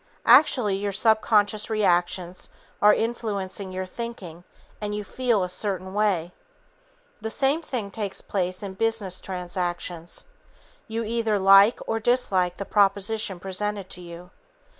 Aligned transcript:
Actually, 0.25 0.75
your 0.77 0.91
subconscious 0.91 1.69
reactions 1.69 2.49
are 2.81 2.91
influencing 2.91 3.71
your 3.71 3.85
thinking 3.85 4.43
and 4.81 4.95
you 4.95 5.03
"feel" 5.03 5.43
a 5.43 5.47
certain 5.47 5.93
way. 5.93 6.31
The 7.21 7.29
same 7.29 7.61
thing 7.61 7.91
takes 7.91 8.19
place 8.19 8.63
in 8.63 8.73
business 8.73 9.21
transactions. 9.21 10.25
You 10.87 11.03
either 11.03 11.37
like 11.37 11.79
or 11.85 11.99
dislike 11.99 12.57
the 12.57 12.65
proposition 12.65 13.39
presented 13.39 13.91
to 13.91 14.01
you. 14.01 14.31